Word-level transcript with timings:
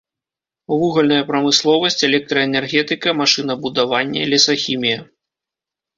Вугальная 0.79 1.23
прамысловасць, 1.31 1.99
электраэнергетыка, 2.09 3.15
машынабудаванне, 3.21 4.21
лесахімія. 4.33 4.99